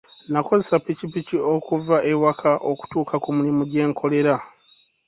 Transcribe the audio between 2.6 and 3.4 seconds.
okutuuka ku